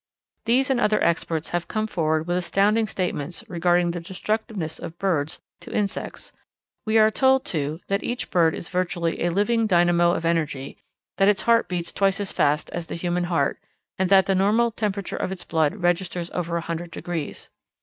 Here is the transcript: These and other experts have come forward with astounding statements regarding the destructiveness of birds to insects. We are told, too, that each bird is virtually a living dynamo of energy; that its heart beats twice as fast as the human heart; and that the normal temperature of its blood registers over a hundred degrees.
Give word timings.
These 0.45 0.71
and 0.71 0.79
other 0.79 0.99
experts 1.03 1.49
have 1.49 1.67
come 1.67 1.85
forward 1.85 2.25
with 2.25 2.35
astounding 2.35 2.87
statements 2.87 3.43
regarding 3.47 3.91
the 3.91 3.99
destructiveness 3.99 4.79
of 4.79 4.97
birds 4.97 5.39
to 5.59 5.71
insects. 5.71 6.31
We 6.87 6.97
are 6.97 7.11
told, 7.11 7.45
too, 7.45 7.81
that 7.87 8.01
each 8.03 8.31
bird 8.31 8.55
is 8.55 8.67
virtually 8.67 9.21
a 9.23 9.29
living 9.29 9.67
dynamo 9.67 10.13
of 10.13 10.25
energy; 10.25 10.79
that 11.19 11.27
its 11.29 11.43
heart 11.43 11.67
beats 11.67 11.91
twice 11.93 12.19
as 12.19 12.31
fast 12.31 12.71
as 12.71 12.87
the 12.87 12.95
human 12.95 13.25
heart; 13.25 13.59
and 13.99 14.09
that 14.09 14.25
the 14.25 14.33
normal 14.33 14.71
temperature 14.71 15.17
of 15.17 15.31
its 15.31 15.43
blood 15.43 15.75
registers 15.75 16.31
over 16.31 16.57
a 16.57 16.61
hundred 16.61 16.89
degrees. 16.89 17.51